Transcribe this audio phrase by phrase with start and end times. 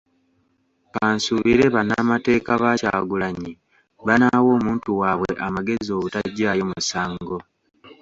[0.93, 3.51] Kansuubire bannamateeka ba Kyagulanyi
[4.05, 7.37] banaawa omuntu waabwe amagezi obutaggyayo musango.